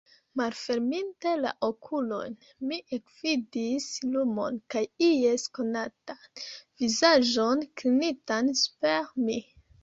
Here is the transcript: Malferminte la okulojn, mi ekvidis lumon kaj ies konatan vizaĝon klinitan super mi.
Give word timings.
Malferminte 0.39 1.33
la 1.41 1.49
okulojn, 1.65 2.37
mi 2.69 2.79
ekvidis 2.97 3.85
lumon 4.15 4.57
kaj 4.75 4.83
ies 5.09 5.45
konatan 5.59 6.25
vizaĝon 6.81 7.63
klinitan 7.83 8.51
super 8.65 9.15
mi. 9.29 9.39